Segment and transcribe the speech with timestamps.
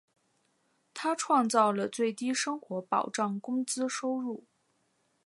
[0.95, 4.45] 他创造了最低生活保障工资收入。